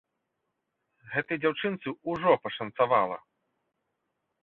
Гэтай 1.17 1.37
дзяўчынцы 1.45 1.87
ўжо 2.15 2.31
пашанцавала. 2.47 3.17